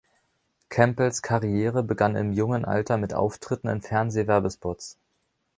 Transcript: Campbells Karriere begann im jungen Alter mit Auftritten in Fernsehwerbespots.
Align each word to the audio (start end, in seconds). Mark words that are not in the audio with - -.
Campbells 0.69 1.21
Karriere 1.21 1.83
begann 1.83 2.15
im 2.15 2.33
jungen 2.33 2.65
Alter 2.65 2.97
mit 2.97 3.13
Auftritten 3.13 3.67
in 3.67 3.81
Fernsehwerbespots. 3.83 4.97